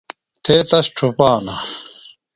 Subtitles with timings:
[0.43, 1.55] تھے تس ڇُھپانہ.